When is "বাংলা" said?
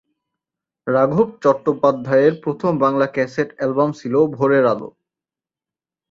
2.77-3.07